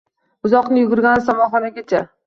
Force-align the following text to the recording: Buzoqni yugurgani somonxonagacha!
Buzoqni 0.47 0.81
yugurgani 0.85 1.27
somonxonagacha! 1.29 2.07